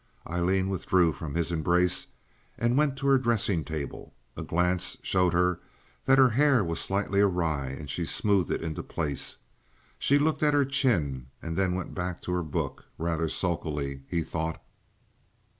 [0.27, 2.07] Aileen withdrew from his embrace
[2.57, 4.15] and went to her dressing table.
[4.35, 5.59] A glance showed her
[6.05, 9.37] that her hair was slightly awry, and she smoothed it into place.
[9.99, 14.59] She looked at her chin, and then went back to her book—rather sulkily, he thought.